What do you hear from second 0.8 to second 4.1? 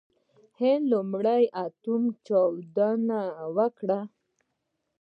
خپله لومړۍ اټومي چاودنه وکړه.